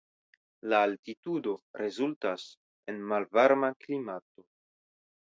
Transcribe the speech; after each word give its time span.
La 0.71 0.77
altitudo 0.85 1.53
rezultas 1.81 2.45
en 2.93 2.97
malvarma 3.13 3.71
klimato. 3.85 4.49